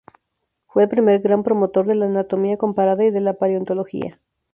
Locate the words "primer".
0.89-1.21